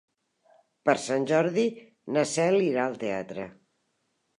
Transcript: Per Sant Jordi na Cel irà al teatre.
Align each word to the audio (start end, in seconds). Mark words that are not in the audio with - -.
Per 0.89 0.95
Sant 1.03 1.29
Jordi 1.33 1.67
na 2.17 2.27
Cel 2.35 2.61
irà 2.73 2.91
al 2.91 3.01
teatre. 3.07 3.51